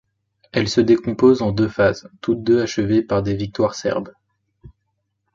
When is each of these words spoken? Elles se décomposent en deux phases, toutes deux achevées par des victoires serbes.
Elles 0.51 0.67
se 0.67 0.81
décomposent 0.81 1.43
en 1.43 1.51
deux 1.51 1.67
phases, 1.67 2.09
toutes 2.21 2.43
deux 2.43 2.59
achevées 2.59 3.03
par 3.03 3.21
des 3.21 3.35
victoires 3.35 3.75
serbes. 3.75 4.11